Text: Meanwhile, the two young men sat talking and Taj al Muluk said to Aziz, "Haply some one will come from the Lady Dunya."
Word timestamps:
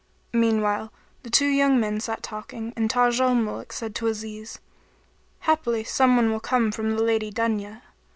Meanwhile, 0.33 0.91
the 1.21 1.29
two 1.29 1.45
young 1.47 1.79
men 1.79 1.99
sat 1.99 2.23
talking 2.23 2.73
and 2.75 2.89
Taj 2.89 3.19
al 3.19 3.35
Muluk 3.35 3.71
said 3.71 3.93
to 3.93 4.07
Aziz, 4.07 4.57
"Haply 5.41 5.83
some 5.83 6.15
one 6.17 6.31
will 6.31 6.39
come 6.39 6.71
from 6.71 6.95
the 6.95 7.03
Lady 7.03 7.31
Dunya." 7.31 7.83